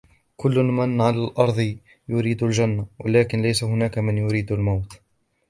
[0.37, 1.77] كل من على الأرض
[2.09, 4.99] يريد الجنة، ولكن ليس هناك من يريد الموت.